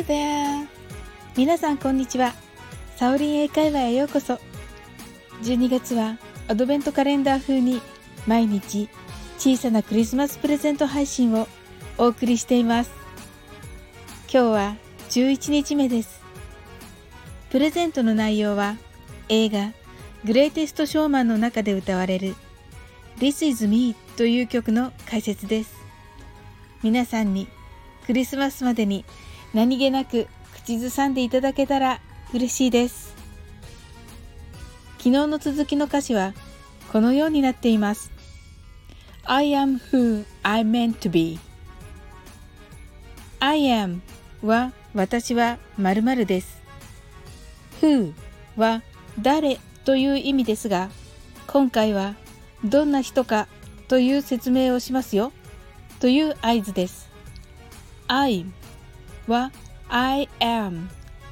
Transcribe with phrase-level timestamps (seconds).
[0.00, 0.66] Hi there!
[1.36, 2.32] 皆さんこんにちは。
[2.96, 4.38] サオリン英会話へようこそ。
[5.42, 6.16] 12月は
[6.48, 7.82] アドベントカレンダー風に
[8.26, 8.88] 毎日
[9.36, 11.46] 小さなクリスマスプレゼント配信を
[11.98, 12.90] お送りしています。
[14.32, 14.76] 今日は
[15.10, 16.22] 11日目です。
[17.50, 18.76] プレゼントの内容は
[19.28, 19.74] 映画
[20.24, 22.36] グレイテストショーマンの中で歌われる
[23.18, 25.74] This is me という曲の解説です。
[26.82, 27.48] 皆さんに
[28.06, 29.04] クリスマスまでに
[29.52, 32.00] 何気なく口ずさんでいただけたら
[32.32, 33.14] 嬉しいです。
[34.98, 36.34] 昨日の続きの歌詞は
[36.92, 38.12] このようになっています。
[39.24, 41.38] I am who I meant to be
[43.40, 44.00] I am
[44.42, 46.60] は私は〇〇です。
[47.80, 48.12] who
[48.56, 48.82] は
[49.20, 50.90] 誰という意味ですが、
[51.46, 52.14] 今回は
[52.64, 53.48] どんな人か
[53.88, 55.32] という説明をしますよ
[55.98, 57.08] という合図です。
[58.06, 58.44] I
[59.30, 59.52] は
[59.88, 60.88] I am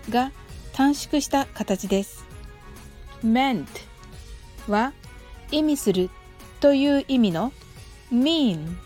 [0.08, 0.30] が
[0.72, 2.24] 短縮した形です。
[3.24, 3.66] meant
[4.68, 4.92] は
[5.50, 6.08] 意味する
[6.60, 7.52] という意味の
[8.12, 8.77] mean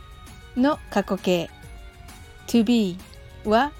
[0.56, 1.50] の過去形
[2.46, 2.96] to be
[3.44, 3.72] は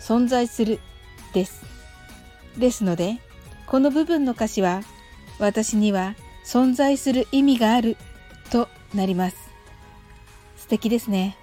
[0.00, 0.80] 存在する
[1.32, 1.64] です。
[2.56, 3.20] ですので、
[3.66, 4.82] この部分の歌詞は
[5.38, 7.96] 私には存在する意味がある
[8.50, 9.36] となります。
[10.56, 11.36] 素敵ですね。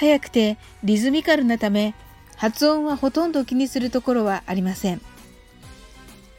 [0.00, 1.94] 速くてリズミカルなため
[2.34, 5.02] 発音はほとんど気にするところはありません。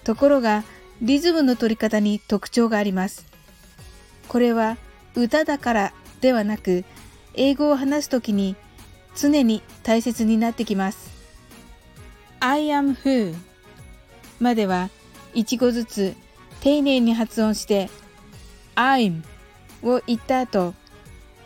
[0.04, 0.64] ところが
[1.00, 3.24] リズムの取り方に特徴があります。
[4.28, 4.78] これは
[5.14, 6.86] 歌だからではなく
[7.36, 8.56] 英語を話すときに
[9.16, 11.12] 常に大切になってきます。
[12.40, 13.36] I am who
[14.40, 14.90] までは
[15.36, 16.16] 一語ずつ
[16.62, 17.92] 丁寧に発音して
[18.74, 19.22] I'm
[19.84, 20.74] を言った後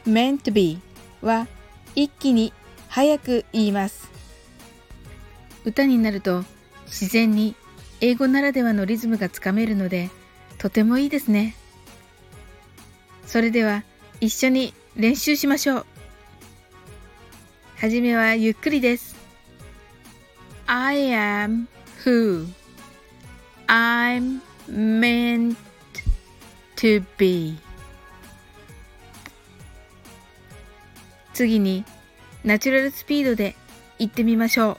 [0.08, 0.80] meant to be
[1.22, 1.50] は
[1.96, 2.54] 一気に
[2.90, 4.10] 早く言います。
[5.64, 6.44] 歌になると
[6.86, 7.56] 自然に
[8.02, 10.10] 英語ならではのリズムがつかめるので
[10.58, 11.56] とてもいいですね。
[13.26, 13.84] それでは
[14.22, 15.86] 一緒に練習しましょう。
[17.78, 19.16] はじめはゆっくりです。
[20.68, 21.68] I am
[22.04, 22.48] who
[23.68, 25.56] I'm meant
[26.78, 27.58] to be
[31.36, 31.84] 次に
[32.46, 33.58] ナチュラルスピードで
[34.00, 34.78] 言ってみましょう。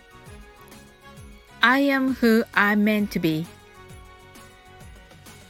[1.60, 3.46] I am who I'm meant to be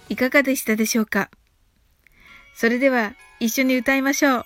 [0.09, 1.31] いかがでしたでしょうか？
[2.57, 4.45] それでは一緒に歌いましょう。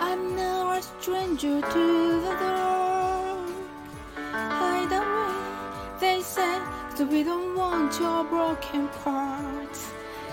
[0.00, 2.51] I'm now a stranger to the
[7.10, 9.90] we don't want your broken parts.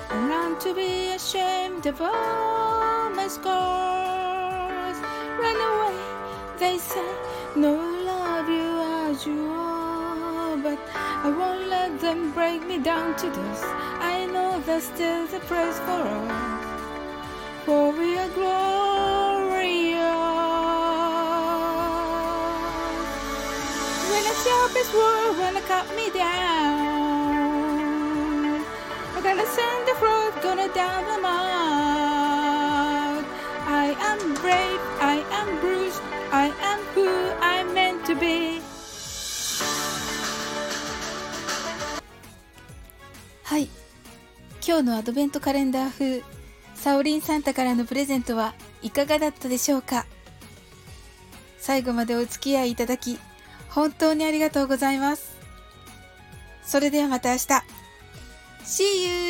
[0.09, 4.97] And run to be ashamed of all my scars.
[5.39, 5.97] Run away,
[6.59, 7.11] they say,
[7.55, 8.69] no, I love you
[9.09, 10.57] as you are.
[10.57, 13.61] But I won't let them break me down to this.
[14.13, 16.65] I know there's still a place for us.
[17.65, 19.09] For we are glorious.
[24.43, 26.48] selfish world wanna cut me down.
[30.79, 33.25] Down them out.
[33.67, 36.01] I am brave, I am bruised,
[36.31, 37.05] I am who
[37.41, 38.61] I'm meant to be.
[43.43, 43.67] はい。
[44.65, 46.23] 今日のアドベントカレンダー風、
[46.75, 50.05] サオリンサンタからのプレゼントはいかがだったでしょうか？
[51.57, 53.19] 最後までお付き合いいただき
[53.69, 55.35] 本当にありがとうございます。
[56.63, 57.47] それではまた明日。
[58.63, 59.28] See you!